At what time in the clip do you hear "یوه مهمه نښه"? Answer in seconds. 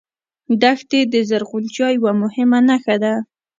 1.97-2.95